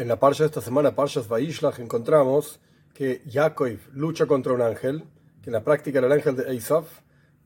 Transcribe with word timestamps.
En 0.00 0.08
la 0.08 0.18
parsha 0.18 0.44
de 0.44 0.46
esta 0.46 0.62
semana, 0.62 0.94
Parshas 0.94 1.28
Vaishlach, 1.28 1.78
encontramos 1.78 2.58
que 2.94 3.20
Yaakov 3.26 3.80
lucha 3.92 4.24
contra 4.24 4.54
un 4.54 4.62
ángel, 4.62 5.04
que 5.42 5.50
en 5.50 5.52
la 5.52 5.62
práctica 5.62 5.98
era 5.98 6.06
el 6.06 6.14
ángel 6.14 6.36
de 6.36 6.56
Esav, 6.56 6.86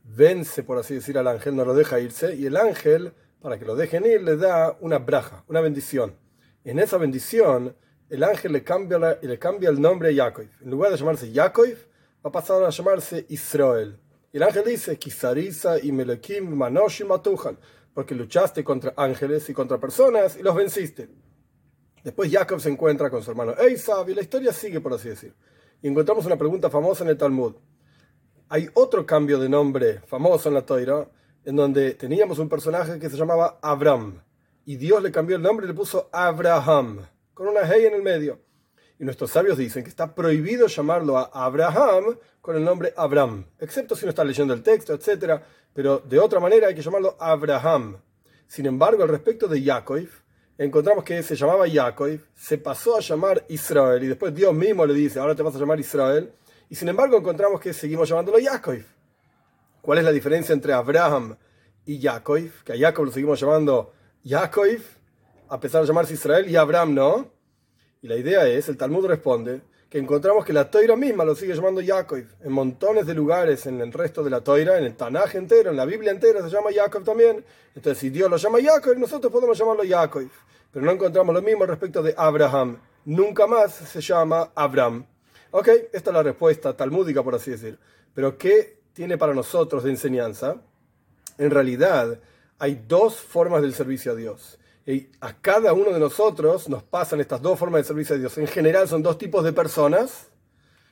vence, 0.05 0.63
por 0.63 0.77
así 0.77 0.93
decir, 0.93 1.17
al 1.17 1.27
ángel, 1.27 1.53
no 1.53 1.65
lo 1.65 1.75
deja 1.75 1.99
irse, 1.99 2.33
y 2.33 2.45
el 2.45 2.55
ángel, 2.55 3.11
para 3.41 3.59
que 3.59 3.65
lo 3.65 3.75
dejen 3.75 4.05
ir, 4.05 4.23
le 4.23 4.37
da 4.37 4.77
una 4.79 4.99
braja, 4.99 5.43
una 5.49 5.59
bendición. 5.59 6.15
En 6.63 6.79
esa 6.79 6.97
bendición, 6.97 7.75
el 8.09 8.23
ángel 8.23 8.53
le 8.53 8.63
cambia, 8.63 9.19
le 9.21 9.37
cambia 9.37 9.69
el 9.69 9.81
nombre 9.81 10.07
a 10.07 10.11
Yaakov. 10.13 10.47
En 10.61 10.71
lugar 10.71 10.91
de 10.91 10.97
llamarse 10.97 11.33
Yaakov, 11.33 11.75
va 12.25 12.29
a 12.29 12.31
pasar 12.31 12.63
a 12.63 12.69
llamarse 12.69 13.25
Israel. 13.27 13.99
Y 14.31 14.37
el 14.37 14.43
ángel 14.43 14.63
dice, 14.63 14.97
Kisarisa 14.97 15.77
y 15.77 15.91
Melekim 15.91 16.55
Manoshim 16.55 17.07
Matuhan, 17.07 17.57
porque 17.93 18.15
luchaste 18.15 18.63
contra 18.63 18.93
ángeles 18.95 19.49
y 19.49 19.53
contra 19.53 19.77
personas 19.77 20.37
y 20.37 20.41
los 20.41 20.55
venciste. 20.55 21.24
Después 22.05 22.31
Jacob 22.31 22.61
se 22.61 22.69
encuentra 22.69 23.09
con 23.09 23.23
su 23.23 23.31
hermano 23.31 23.53
Esav 23.53 24.07
y 24.07 24.13
la 24.13 24.21
historia 24.21 24.53
sigue, 24.53 24.79
por 24.79 24.93
así 24.93 25.09
decir. 25.09 25.33
Y 25.81 25.87
encontramos 25.87 26.23
una 26.27 26.37
pregunta 26.37 26.69
famosa 26.69 27.03
en 27.03 27.09
el 27.09 27.17
Talmud. 27.17 27.55
Hay 28.47 28.69
otro 28.75 29.07
cambio 29.07 29.39
de 29.39 29.49
nombre 29.49 30.01
famoso 30.05 30.47
en 30.47 30.53
la 30.53 30.63
Toira, 30.63 31.09
en 31.43 31.55
donde 31.55 31.95
teníamos 31.95 32.37
un 32.37 32.47
personaje 32.47 32.99
que 32.99 33.09
se 33.09 33.17
llamaba 33.17 33.57
Abram. 33.59 34.21
Y 34.65 34.75
Dios 34.75 35.01
le 35.01 35.11
cambió 35.11 35.35
el 35.35 35.41
nombre 35.41 35.65
y 35.65 35.69
le 35.69 35.73
puso 35.73 36.07
Abraham, 36.11 37.07
con 37.33 37.47
una 37.47 37.61
hey 37.63 37.87
en 37.87 37.95
el 37.95 38.03
medio. 38.03 38.39
Y 38.99 39.03
nuestros 39.03 39.31
sabios 39.31 39.57
dicen 39.57 39.81
que 39.81 39.89
está 39.89 40.13
prohibido 40.13 40.67
llamarlo 40.67 41.17
a 41.17 41.31
Abraham 41.33 42.19
con 42.39 42.55
el 42.55 42.63
nombre 42.63 42.93
Abram, 42.95 43.47
excepto 43.57 43.95
si 43.95 44.05
uno 44.05 44.11
está 44.11 44.23
leyendo 44.23 44.53
el 44.53 44.61
texto, 44.61 44.93
etc. 44.93 45.41
Pero 45.73 45.97
de 46.07 46.19
otra 46.19 46.39
manera 46.39 46.67
hay 46.67 46.75
que 46.75 46.83
llamarlo 46.83 47.17
Abraham. 47.19 47.97
Sin 48.45 48.67
embargo, 48.67 49.01
al 49.01 49.09
respecto 49.09 49.47
de 49.47 49.63
Yaakov, 49.63 50.07
encontramos 50.57 51.03
que 51.03 51.21
se 51.23 51.35
llamaba 51.35 51.67
Yaakov, 51.67 52.19
se 52.35 52.57
pasó 52.57 52.97
a 52.97 52.99
llamar 52.99 53.45
Israel 53.49 54.03
y 54.03 54.07
después 54.07 54.33
Dios 54.33 54.53
mismo 54.53 54.85
le 54.85 54.93
dice, 54.93 55.19
ahora 55.19 55.35
te 55.35 55.43
vas 55.43 55.55
a 55.55 55.59
llamar 55.59 55.79
Israel. 55.79 56.31
Y 56.69 56.75
sin 56.75 56.89
embargo 56.89 57.17
encontramos 57.17 57.59
que 57.59 57.73
seguimos 57.73 58.09
llamándolo 58.09 58.39
Yaakov. 58.39 58.83
¿Cuál 59.81 59.99
es 59.99 60.03
la 60.03 60.11
diferencia 60.11 60.53
entre 60.53 60.73
Abraham 60.73 61.37
y 61.85 61.99
Yaakov? 61.99 62.63
Que 62.63 62.73
a 62.73 62.75
Yaakov 62.75 63.05
lo 63.05 63.11
seguimos 63.11 63.39
llamando 63.39 63.93
Yaakov, 64.23 64.79
a 65.49 65.59
pesar 65.59 65.81
de 65.81 65.87
llamarse 65.87 66.13
Israel, 66.13 66.49
y 66.49 66.55
Abraham 66.55 66.95
no. 66.95 67.31
Y 68.01 68.07
la 68.07 68.15
idea 68.15 68.47
es, 68.47 68.67
el 68.67 68.77
Talmud 68.77 69.05
responde, 69.05 69.61
encontramos 69.99 70.43
que 70.45 70.51
la 70.51 70.69
Toira 70.69 70.95
misma 70.95 71.23
lo 71.23 71.35
sigue 71.35 71.55
llamando 71.55 71.79
Yaakov. 71.79 72.23
En 72.43 72.51
montones 72.51 73.05
de 73.05 73.13
lugares 73.13 73.65
en 73.65 73.79
el 73.79 73.93
resto 73.93 74.23
de 74.23 74.29
la 74.29 74.41
Toira, 74.41 74.77
en 74.77 74.83
el 74.83 74.95
Tanaj 74.95 75.35
entero, 75.35 75.71
en 75.71 75.77
la 75.77 75.85
Biblia 75.85 76.11
entera 76.11 76.41
se 76.41 76.49
llama 76.49 76.71
Yaakov 76.71 77.03
también. 77.03 77.45
Entonces, 77.75 77.99
si 77.99 78.09
Dios 78.09 78.29
lo 78.29 78.37
llama 78.37 78.59
Yaakov, 78.59 78.97
nosotros 78.97 79.31
podemos 79.31 79.57
llamarlo 79.57 79.83
Yaakov. 79.83 80.29
Pero 80.71 80.85
no 80.85 80.91
encontramos 80.91 81.33
lo 81.33 81.41
mismo 81.41 81.65
respecto 81.65 82.03
de 82.03 82.13
Abraham. 82.17 82.77
Nunca 83.05 83.47
más 83.47 83.73
se 83.73 84.01
llama 84.01 84.51
Abraham. 84.55 85.05
Ok, 85.51 85.69
esta 85.93 86.09
es 86.09 86.13
la 86.13 86.23
respuesta 86.23 86.75
talmúdica, 86.75 87.23
por 87.23 87.35
así 87.35 87.51
decir. 87.51 87.79
Pero 88.13 88.37
¿qué 88.37 88.79
tiene 88.91 89.17
para 89.17 89.33
nosotros 89.33 89.83
de 89.85 89.91
enseñanza? 89.91 90.57
En 91.37 91.51
realidad, 91.51 92.19
hay 92.59 92.83
dos 92.87 93.15
formas 93.15 93.61
del 93.61 93.73
servicio 93.73 94.11
a 94.11 94.15
Dios. 94.15 94.59
A 95.19 95.33
cada 95.41 95.73
uno 95.73 95.91
de 95.91 95.99
nosotros 95.99 96.69
nos 96.69 96.83
pasan 96.83 97.19
estas 97.19 97.41
dos 97.41 97.57
formas 97.57 97.81
de 97.81 97.87
servicio 97.87 98.15
a 98.15 98.19
Dios. 98.19 98.37
En 98.37 98.45
general 98.45 98.87
son 98.87 99.01
dos 99.01 99.17
tipos 99.17 99.43
de 99.43 99.51
personas, 99.51 100.29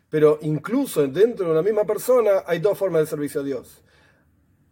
pero 0.09 0.39
incluso 0.41 1.05
dentro 1.07 1.45
de 1.45 1.51
una 1.51 1.61
misma 1.61 1.83
persona 1.83 2.43
hay 2.47 2.57
dos 2.57 2.75
formas 2.75 3.01
de 3.01 3.07
servicio 3.07 3.41
a 3.41 3.43
Dios. 3.43 3.83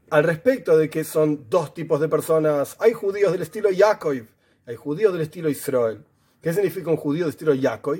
Al 0.09 0.23
respecto 0.23 0.75
de 0.75 0.89
que 0.89 1.03
son 1.03 1.45
dos 1.51 1.75
tipos 1.75 2.01
de 2.01 2.09
personas, 2.09 2.75
hay 2.79 2.93
judíos 2.93 3.31
del 3.31 3.43
estilo 3.43 3.69
Yaakov, 3.69 4.25
hay 4.65 4.75
judíos 4.75 5.13
del 5.13 5.21
estilo 5.21 5.49
Israel. 5.49 6.03
¿Qué 6.41 6.51
significa 6.51 6.89
un 6.89 6.97
judío 6.97 7.25
del 7.25 7.31
estilo 7.31 7.53
Yaakov? 7.53 7.99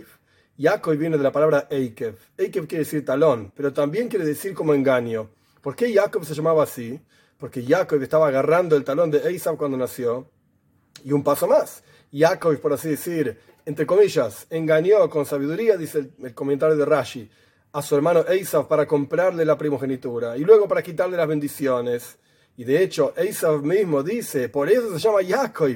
Yaakov 0.58 0.98
viene 0.98 1.18
de 1.18 1.24
la 1.24 1.32
palabra 1.32 1.68
Eikev. 1.70 2.18
Eikev 2.36 2.68
quiere 2.68 2.84
decir 2.84 3.06
talón, 3.06 3.52
pero 3.56 3.72
también 3.72 4.08
quiere 4.08 4.26
decir 4.26 4.56
como 4.56 4.74
engaño. 4.74 5.30
¿Por 5.62 5.76
qué 5.76 5.94
Jacob 5.94 6.26
se 6.26 6.34
llamaba 6.34 6.64
así? 6.64 7.00
Porque 7.38 7.64
Jacob 7.64 8.02
estaba 8.02 8.28
agarrando 8.28 8.76
el 8.76 8.84
talón 8.84 9.12
de 9.12 9.20
Esau 9.36 9.56
cuando 9.56 9.78
nació 9.78 10.28
y 11.04 11.12
un 11.12 11.24
paso 11.24 11.48
más. 11.48 11.84
Jacob, 12.12 12.60
por 12.60 12.74
así 12.74 12.90
decir, 12.90 13.38
entre 13.66 13.86
comillas, 13.86 14.48
engañó 14.50 15.10
con 15.10 15.26
sabiduría, 15.26 15.78
dice 15.78 16.12
el, 16.22 16.34
comentario 16.34 16.76
de 16.76 16.86
Rashi, 16.86 17.30
a 17.74 17.82
su 17.82 17.96
hermano 17.96 18.22
Esav 18.28 18.68
para 18.68 18.86
comprarle 18.86 19.46
la 19.46 19.58
primogenitura 19.58 20.36
y 20.36 20.42
luego 20.42 20.68
para 20.68 20.82
quitarle 20.82 21.18
las 21.18 21.28
bendiciones. 21.28 22.18
Y 22.58 22.64
de 22.66 22.84
hecho, 22.84 23.14
Esav 23.16 23.64
mismo 23.64 24.04
dice, 24.04 24.50
por 24.50 24.70
eso 24.70 24.92
se 24.92 25.00
llama 25.00 25.20
Jacob, 25.26 25.70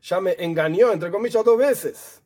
ya 0.00 0.20
me 0.20 0.36
engañó, 0.38 0.92
entre 0.92 1.10
comillas, 1.10 1.44
dos 1.44 1.58
veces. 1.58 2.22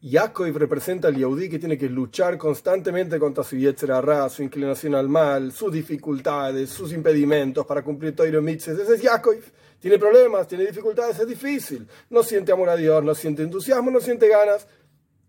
Yaakov 0.00 0.56
representa 0.56 1.08
al 1.08 1.16
Yehudi 1.16 1.48
que 1.48 1.58
tiene 1.58 1.76
que 1.76 1.88
luchar 1.88 2.38
constantemente 2.38 3.18
contra 3.18 3.42
su 3.42 3.56
Yetzerara, 3.56 4.28
su 4.28 4.44
inclinación 4.44 4.94
al 4.94 5.08
mal, 5.08 5.50
sus 5.50 5.72
dificultades, 5.72 6.70
sus 6.70 6.92
impedimentos 6.92 7.66
para 7.66 7.82
cumplir 7.82 8.14
Toiro 8.14 8.40
Mitzvah. 8.40 8.74
Ese 8.74 8.94
es 8.94 9.02
Yaakov. 9.02 9.42
Tiene 9.80 9.98
problemas, 9.98 10.46
tiene 10.46 10.66
dificultades, 10.66 11.18
es 11.18 11.26
difícil. 11.26 11.88
No 12.10 12.22
siente 12.22 12.52
amor 12.52 12.68
a 12.68 12.76
Dios, 12.76 13.02
no 13.02 13.12
siente 13.12 13.42
entusiasmo, 13.42 13.90
no 13.90 14.00
siente 14.00 14.28
ganas. 14.28 14.68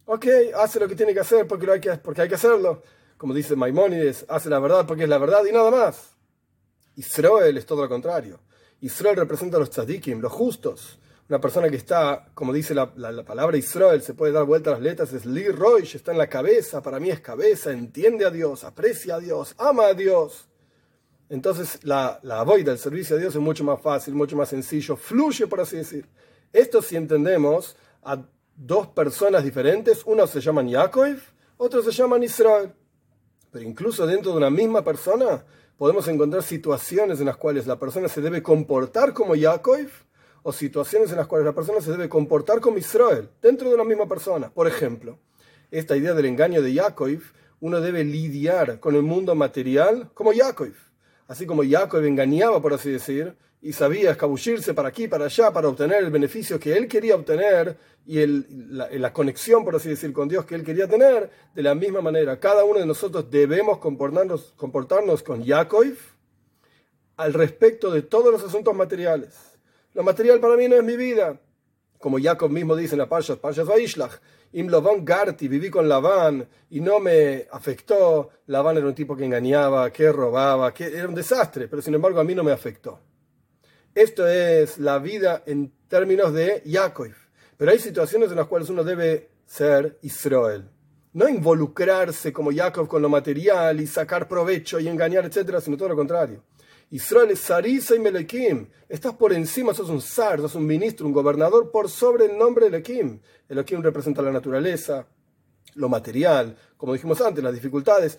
Ok, 0.06 0.28
hace 0.56 0.80
lo 0.80 0.88
que 0.88 0.96
tiene 0.96 1.16
que 1.16 1.22
hacer 1.22 1.48
porque, 1.48 1.66
lo 1.66 1.74
hay, 1.74 1.82
que, 1.82 1.94
porque 1.94 2.22
hay 2.22 2.30
que 2.30 2.36
hacerlo. 2.36 2.84
Como 3.18 3.34
dice 3.34 3.56
Maimónides, 3.56 4.26
hace 4.30 4.50
la 4.50 4.60
verdad 4.60 4.86
porque 4.86 5.04
es 5.04 5.10
la 5.10 5.18
verdad 5.18 5.46
y 5.50 5.52
nada 5.52 5.72
más. 5.72 6.16
Israel 6.96 7.58
es 7.58 7.66
todo 7.66 7.82
lo 7.82 7.90
contrario. 7.90 8.40
Israel 8.82 9.16
representa 9.16 9.58
a 9.58 9.62
los 9.62 9.72
tzadikim, 9.72 10.22
los 10.22 10.32
justos 10.32 11.00
una 11.30 11.40
persona 11.40 11.70
que 11.70 11.76
está, 11.76 12.32
como 12.34 12.52
dice 12.52 12.74
la, 12.74 12.92
palabra 13.24 13.56
Israel, 13.56 14.02
se 14.02 14.16
puede 14.16 14.34
dar 14.34 14.46
vuelta 14.46 14.72
a 14.72 14.74
las 14.74 14.82
letras, 14.82 15.14
es 15.14 15.28
Li 15.28 15.48
Roish, 15.48 15.96
está 15.96 16.12
en 16.12 16.18
la 16.18 16.28
cabeza, 16.28 16.82
para 16.82 17.00
mí 17.00 17.12
es 17.12 17.20
cabeza, 17.20 17.72
entiende 17.72 18.26
a 18.26 18.32
Dios, 18.32 18.64
aprecia 18.64 19.16
a 19.16 19.20
Dios, 19.20 19.54
ama 19.60 19.86
a 19.86 19.94
Dios. 19.94 20.48
Entonces 21.30 21.84
la, 21.84 22.20
la 22.24 22.44
del 22.44 22.80
servicio 22.80 23.16
a 23.16 23.20
Dios 23.20 23.36
es 23.36 23.42
mucho 23.42 23.64
más 23.64 23.80
fácil, 23.80 24.16
mucho 24.16 24.36
más 24.36 24.50
sencillo, 24.50 24.96
fluye, 24.96 25.46
por 25.46 25.62
así 25.62 25.78
decir. 25.78 26.10
Esto 26.52 26.82
si 26.82 26.96
entendemos 26.96 27.78
a 28.02 28.26
dos 28.56 28.88
personas 28.88 29.44
diferentes, 29.44 30.02
uno 30.08 30.26
se 30.26 30.42
llaman 30.42 30.68
Yaakov, 30.68 31.20
otros 31.58 31.86
se 31.86 31.92
llaman 31.92 32.24
Israel. 32.24 32.74
Pero 33.52 33.66
incluso 33.66 34.08
dentro 34.08 34.32
de 34.32 34.38
una 34.38 34.50
misma 34.50 34.84
persona 34.84 35.46
podemos 35.78 36.08
encontrar 36.08 36.42
situaciones 36.42 37.20
en 37.20 37.28
las 37.28 37.38
cuales 37.38 37.68
la 37.68 37.78
persona 37.78 38.08
se 38.08 38.20
debe 38.20 38.42
comportar 38.42 39.14
como 39.14 39.36
Yaakov 39.36 40.09
o 40.44 40.52
situaciones 40.52 41.12
en 41.12 41.18
las 41.18 41.28
cuales 41.28 41.46
la 41.46 41.54
persona 41.54 41.82
se 41.82 41.92
debe 41.92 42.10
comportar 42.10 42.60
como 42.60 42.78
Israel, 42.78 43.30
dentro 43.42 43.70
de 43.70 43.76
una 43.76 43.84
misma 43.84 44.08
persona. 44.08 44.50
Por 44.50 44.68
ejemplo, 44.68 45.20
esta 45.72 45.96
idea 45.96 46.14
del 46.14 46.26
engaño 46.26 46.62
de 46.62 46.74
Yaakov, 46.74 47.20
uno 47.62 47.82
debe 47.82 48.04
lidiar 48.04 48.80
con 48.80 48.96
el 48.96 49.04
mundo 49.04 49.36
material 49.36 50.10
como 50.14 50.34
Yaakov. 50.34 50.74
Así 51.28 51.46
como 51.46 51.64
Yaakov 51.64 52.04
engañaba, 52.06 52.62
por 52.62 52.74
así 52.74 52.90
decir, 52.90 53.36
y 53.62 53.74
sabía 53.74 54.12
escabullirse 54.12 54.74
para 54.74 54.90
aquí, 54.90 55.08
para 55.08 55.26
allá, 55.26 55.52
para 55.52 55.68
obtener 55.68 56.04
el 56.04 56.10
beneficio 56.10 56.60
que 56.60 56.78
él 56.78 56.88
quería 56.88 57.16
obtener 57.16 57.78
y 58.06 58.26
la, 58.26 59.14
conexión, 59.14 59.64
por 59.64 59.76
así 59.76 59.90
decir, 59.90 60.14
con 60.14 60.30
Dios 60.30 60.46
que 60.46 60.56
él 60.56 60.64
quería 60.64 60.88
tener, 60.88 61.30
de 61.54 61.62
la 61.62 61.76
misma 61.76 62.02
manera, 62.02 62.40
cada 62.40 62.64
uno 62.64 62.80
de 62.80 62.86
nosotros 62.86 63.30
debemos 63.30 63.78
comportarnos, 63.78 64.54
comportarnos 64.56 65.22
con 65.22 65.44
Yaakov 65.44 65.94
al 67.18 67.34
respecto 67.34 67.92
de 67.92 68.02
todos 68.02 68.32
los 68.32 68.42
asuntos 68.42 68.74
materiales 68.74 69.49
lo 70.00 70.06
material 70.06 70.40
para 70.40 70.56
mí 70.56 70.66
no 70.70 70.78
es 70.78 70.84
mi 70.86 70.96
vida. 70.96 71.38
Como 71.98 72.22
Jacob 72.22 72.50
mismo 72.50 72.74
dice 72.74 72.96
en 72.96 73.00
la 73.00 73.10
Pasha, 73.10 73.36
Pasha 73.36 73.66
Vaishlach, 73.66 74.14
Im 74.54 74.70
Lavan 74.70 75.04
Garti, 75.04 75.50
viví 75.50 75.70
con 75.70 75.90
Labán 75.90 76.48
y 76.70 76.80
no 76.80 77.02
me 77.02 77.48
afectó. 77.52 78.30
Labán 78.46 78.78
era 78.78 78.88
un 78.88 78.96
tipo 78.96 79.14
que 79.18 79.26
engañaba, 79.26 79.92
que 79.92 80.10
robaba, 80.10 80.74
que 80.74 80.86
era 80.86 81.06
un 81.06 81.16
desastre, 81.16 81.68
pero 81.68 81.82
sin 81.82 81.96
embargo 81.96 82.22
a 82.22 82.24
mí 82.24 82.34
no 82.34 82.46
me 82.46 82.54
afectó. 82.54 83.02
Esto 83.94 84.26
es 84.26 84.78
la 84.78 85.00
vida 85.00 85.44
en 85.46 85.74
términos 85.90 86.34
de 86.34 86.64
Jacob. 86.66 87.12
Pero 87.58 87.72
hay 87.72 87.80
situaciones 87.80 88.30
en 88.30 88.38
las 88.38 88.48
cuales 88.48 88.70
uno 88.70 88.86
debe 88.86 89.32
ser 89.46 90.00
Israel. 90.02 90.70
No 91.12 91.28
involucrarse 91.28 92.32
como 92.32 92.54
Jacob 92.54 92.88
con 92.88 93.02
lo 93.02 93.10
material 93.10 93.82
y 93.82 93.86
sacar 93.86 94.30
provecho 94.30 94.80
y 94.80 94.88
engañar, 94.88 95.26
etcétera, 95.26 95.60
sino 95.60 95.76
todo 95.76 95.90
lo 95.90 95.98
contrario. 95.98 96.42
Israel 96.92 97.30
es 97.32 97.42
Sarisa 97.42 97.96
y 97.96 98.00
Melekim. 98.00 98.68
Estás 98.88 99.14
por 99.14 99.32
encima, 99.32 99.74
sos 99.74 99.90
un 99.90 100.02
zar, 100.02 100.40
sos 100.40 100.56
un 100.56 100.66
ministro, 100.66 101.06
un 101.06 101.14
gobernador 101.14 101.72
por 101.72 101.90
sobre 101.90 102.26
el 102.26 102.38
nombre 102.38 102.70
de 102.70 102.78
Elohim. 102.78 103.20
Elohim 103.48 103.84
representa 103.84 104.22
la 104.22 104.32
naturaleza, 104.32 105.08
lo 105.76 105.88
material, 105.88 106.58
como 106.78 106.94
dijimos 106.94 107.22
antes, 107.22 107.44
las 107.44 107.54
dificultades. 107.54 108.18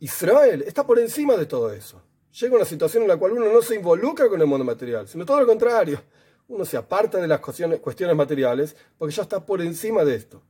Israel 0.00 0.64
está 0.66 0.86
por 0.86 0.98
encima 0.98 1.36
de 1.36 1.46
todo 1.46 1.70
eso. 1.72 2.02
Llega 2.40 2.56
una 2.56 2.64
situación 2.64 3.02
en 3.02 3.08
la 3.08 3.16
cual 3.16 3.32
uno 3.32 3.52
no 3.52 3.60
se 3.60 3.74
involucra 3.74 4.28
con 4.28 4.40
el 4.40 4.46
mundo 4.46 4.64
material, 4.64 5.06
sino 5.08 5.26
todo 5.26 5.40
lo 5.40 5.46
contrario. 5.46 6.02
Uno 6.48 6.64
se 6.64 6.76
aparta 6.76 7.18
de 7.18 7.26
las 7.26 7.40
cuestiones, 7.40 7.80
cuestiones 7.80 8.16
materiales 8.16 8.76
porque 8.96 9.14
ya 9.14 9.22
está 9.22 9.44
por 9.44 9.60
encima 9.60 10.04
de 10.04 10.14
esto. 10.14 10.42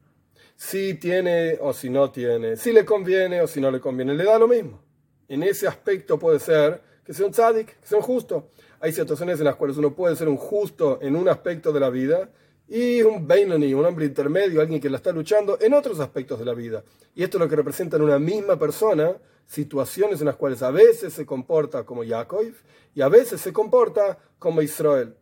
Si 0.54 0.94
tiene 0.94 1.58
o 1.60 1.72
si 1.72 1.90
no 1.90 2.10
tiene, 2.10 2.56
si 2.56 2.72
le 2.72 2.84
conviene 2.84 3.40
o 3.40 3.46
si 3.46 3.60
no 3.60 3.70
le 3.70 3.80
conviene, 3.80 4.14
le 4.14 4.24
da 4.24 4.38
lo 4.38 4.46
mismo. 4.46 4.82
En 5.28 5.42
ese 5.42 5.66
aspecto 5.66 6.18
puede 6.18 6.38
ser 6.38 6.80
que 7.06 7.14
sea 7.14 7.24
un 7.24 7.32
tzadik, 7.32 7.80
que 7.80 7.86
sea 7.86 7.98
un 7.98 8.04
justo. 8.04 8.48
Hay 8.80 8.92
situaciones 8.92 9.38
en 9.38 9.44
las 9.44 9.54
cuales 9.54 9.76
uno 9.76 9.94
puede 9.94 10.16
ser 10.16 10.28
un 10.28 10.36
justo 10.36 10.98
en 11.00 11.16
un 11.16 11.28
aspecto 11.28 11.72
de 11.72 11.80
la 11.80 11.88
vida 11.88 12.28
y 12.68 13.00
un 13.02 13.26
Beinoni, 13.26 13.72
un 13.72 13.84
hombre 13.84 14.06
intermedio, 14.06 14.60
alguien 14.60 14.80
que 14.80 14.90
la 14.90 14.96
está 14.96 15.12
luchando 15.12 15.56
en 15.60 15.72
otros 15.72 16.00
aspectos 16.00 16.38
de 16.38 16.44
la 16.44 16.52
vida. 16.52 16.82
Y 17.14 17.22
esto 17.22 17.38
es 17.38 17.40
lo 17.42 17.48
que 17.48 17.56
representa 17.56 17.96
en 17.96 18.02
una 18.02 18.18
misma 18.18 18.58
persona 18.58 19.16
situaciones 19.46 20.20
en 20.20 20.26
las 20.26 20.36
cuales 20.36 20.62
a 20.62 20.72
veces 20.72 21.12
se 21.12 21.24
comporta 21.24 21.84
como 21.84 22.02
Yaakov 22.02 22.52
y 22.94 23.00
a 23.00 23.08
veces 23.08 23.40
se 23.40 23.52
comporta 23.52 24.18
como 24.38 24.60
Israel. 24.62 25.14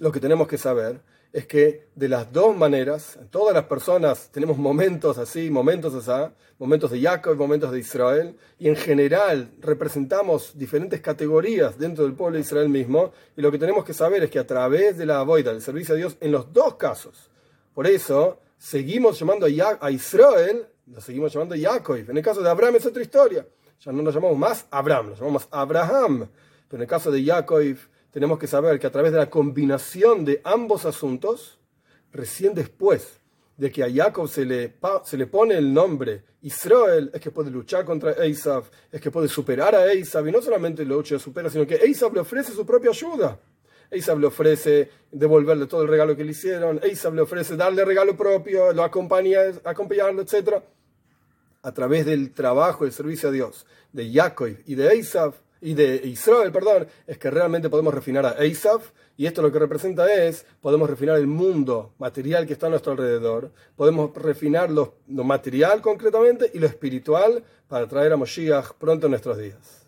Lo 0.00 0.10
que 0.10 0.18
tenemos 0.18 0.48
que 0.48 0.56
saber 0.56 1.02
es 1.30 1.46
que 1.46 1.88
de 1.94 2.08
las 2.08 2.32
dos 2.32 2.56
maneras, 2.56 3.18
todas 3.28 3.54
las 3.54 3.64
personas 3.64 4.30
tenemos 4.32 4.56
momentos 4.56 5.18
así, 5.18 5.50
momentos 5.50 5.94
así, 5.94 6.32
momentos 6.58 6.90
de 6.90 7.02
Jacob, 7.02 7.36
momentos 7.36 7.70
de 7.70 7.80
Israel, 7.80 8.34
y 8.58 8.68
en 8.68 8.76
general 8.76 9.50
representamos 9.60 10.56
diferentes 10.56 11.02
categorías 11.02 11.78
dentro 11.78 12.04
del 12.04 12.14
pueblo 12.14 12.36
de 12.36 12.40
Israel 12.40 12.70
mismo, 12.70 13.12
y 13.36 13.42
lo 13.42 13.52
que 13.52 13.58
tenemos 13.58 13.84
que 13.84 13.92
saber 13.92 14.22
es 14.22 14.30
que 14.30 14.38
a 14.38 14.46
través 14.46 14.96
de 14.96 15.04
la 15.04 15.22
boida, 15.22 15.52
del 15.52 15.60
servicio 15.60 15.94
a 15.94 15.98
Dios, 15.98 16.16
en 16.22 16.32
los 16.32 16.50
dos 16.50 16.76
casos, 16.76 17.30
por 17.74 17.86
eso 17.86 18.40
seguimos 18.56 19.18
llamando 19.18 19.44
a, 19.44 19.90
Israel, 19.90 20.66
lo 20.86 21.00
seguimos 21.02 21.30
llamando 21.30 21.54
Jacob. 21.60 21.98
En 22.08 22.16
el 22.16 22.24
caso 22.24 22.40
de 22.40 22.48
Abraham 22.48 22.76
es 22.76 22.86
otra 22.86 23.02
historia, 23.02 23.46
ya 23.78 23.92
no 23.92 24.00
nos 24.00 24.14
llamamos 24.14 24.38
más 24.38 24.66
Abraham, 24.70 25.10
nos 25.10 25.18
llamamos 25.18 25.46
Abraham, 25.50 26.26
pero 26.68 26.78
en 26.78 26.82
el 26.84 26.88
caso 26.88 27.10
de 27.10 27.22
Jacob 27.22 27.76
tenemos 28.10 28.38
que 28.38 28.46
saber 28.46 28.78
que 28.78 28.86
a 28.86 28.92
través 28.92 29.12
de 29.12 29.18
la 29.18 29.30
combinación 29.30 30.24
de 30.24 30.40
ambos 30.44 30.84
asuntos, 30.84 31.58
recién 32.12 32.54
después 32.54 33.20
de 33.56 33.70
que 33.70 33.84
a 33.84 33.92
Jacob 33.92 34.28
se 34.28 34.44
le, 34.44 34.74
se 35.04 35.16
le 35.16 35.26
pone 35.26 35.56
el 35.56 35.72
nombre 35.72 36.24
Israel, 36.42 37.10
es 37.12 37.20
que 37.20 37.30
puede 37.30 37.50
luchar 37.50 37.84
contra 37.84 38.12
Esav, 38.12 38.64
es 38.90 39.00
que 39.00 39.10
puede 39.10 39.28
superar 39.28 39.74
a 39.74 39.92
Esav, 39.92 40.26
y 40.26 40.32
no 40.32 40.40
solamente 40.40 40.84
lo 40.84 41.04
supera, 41.04 41.50
sino 41.50 41.66
que 41.66 41.74
Esav 41.74 42.12
le 42.14 42.20
ofrece 42.20 42.52
su 42.52 42.64
propia 42.64 42.90
ayuda. 42.90 43.38
Esav 43.90 44.18
le 44.18 44.26
ofrece 44.26 44.90
devolverle 45.10 45.66
todo 45.66 45.82
el 45.82 45.88
regalo 45.88 46.16
que 46.16 46.24
le 46.24 46.30
hicieron, 46.30 46.80
Esav 46.82 47.14
le 47.14 47.20
ofrece 47.20 47.56
darle 47.56 47.84
regalo 47.84 48.16
propio, 48.16 48.72
lo 48.72 48.82
acompaña, 48.82 49.40
acompañarlo, 49.64 50.22
etc. 50.22 50.62
A 51.62 51.72
través 51.72 52.06
del 52.06 52.32
trabajo, 52.32 52.84
el 52.84 52.92
servicio 52.92 53.28
a 53.28 53.32
Dios 53.32 53.66
de 53.92 54.10
Jacob 54.10 54.56
y 54.64 54.74
de 54.74 54.94
Esav, 54.94 55.34
y 55.60 55.74
de 55.74 56.00
Israel, 56.04 56.52
perdón, 56.52 56.86
es 57.06 57.18
que 57.18 57.30
realmente 57.30 57.68
podemos 57.68 57.92
refinar 57.92 58.24
a 58.26 58.30
Asaf, 58.30 58.90
y 59.16 59.26
esto 59.26 59.42
lo 59.42 59.52
que 59.52 59.58
representa 59.58 60.12
es, 60.12 60.46
podemos 60.60 60.88
refinar 60.88 61.18
el 61.18 61.26
mundo 61.26 61.92
material 61.98 62.46
que 62.46 62.54
está 62.54 62.66
a 62.66 62.70
nuestro 62.70 62.92
alrededor, 62.92 63.50
podemos 63.76 64.14
refinar 64.14 64.70
lo, 64.70 64.94
lo 65.08 65.24
material 65.24 65.82
concretamente 65.82 66.50
y 66.54 66.58
lo 66.58 66.66
espiritual 66.66 67.44
para 67.68 67.86
traer 67.86 68.12
a 68.12 68.16
Moshiach 68.16 68.72
pronto 68.78 69.06
en 69.06 69.10
nuestros 69.10 69.38
días. 69.38 69.79